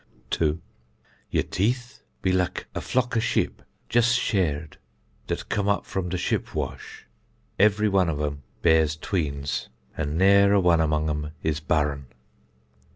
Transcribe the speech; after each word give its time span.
2. 0.31 0.59
Yer 1.29 1.43
teeth 1.43 2.01
be 2.23 2.31
lik 2.31 2.65
a 2.73 2.81
flock 2.81 3.15
of 3.15 3.21
ship 3.21 3.61
just 3.87 4.17
shared, 4.19 4.77
dat 5.27 5.47
come 5.47 5.67
up 5.69 5.85
from 5.85 6.09
de 6.09 6.17
ship 6.17 6.55
wash; 6.55 7.05
every 7.59 7.87
one 7.87 8.09
of 8.09 8.19
em 8.19 8.41
bears 8.63 8.95
tweens, 8.97 9.67
an 9.95 10.17
nare 10.17 10.53
a 10.53 10.59
one 10.59 10.81
among 10.81 11.07
em 11.07 11.33
is 11.43 11.59
barren. 11.59 12.07